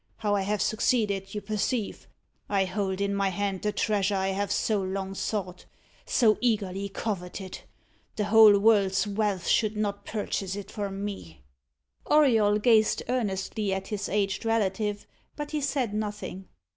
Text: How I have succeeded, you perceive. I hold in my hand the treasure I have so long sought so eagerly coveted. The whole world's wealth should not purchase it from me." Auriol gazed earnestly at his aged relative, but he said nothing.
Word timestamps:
How 0.17 0.33
I 0.35 0.41
have 0.41 0.63
succeeded, 0.63 1.35
you 1.35 1.41
perceive. 1.41 2.07
I 2.49 2.65
hold 2.65 3.01
in 3.01 3.13
my 3.13 3.29
hand 3.29 3.61
the 3.61 3.71
treasure 3.71 4.15
I 4.15 4.29
have 4.29 4.51
so 4.51 4.81
long 4.81 5.13
sought 5.13 5.65
so 6.07 6.39
eagerly 6.41 6.89
coveted. 6.89 7.59
The 8.15 8.23
whole 8.23 8.57
world's 8.57 9.05
wealth 9.05 9.45
should 9.45 9.77
not 9.77 10.03
purchase 10.03 10.55
it 10.55 10.71
from 10.71 11.05
me." 11.05 11.41
Auriol 12.07 12.57
gazed 12.57 13.03
earnestly 13.09 13.75
at 13.75 13.89
his 13.89 14.09
aged 14.09 14.43
relative, 14.43 15.05
but 15.35 15.51
he 15.51 15.61
said 15.61 15.93
nothing. 15.93 16.47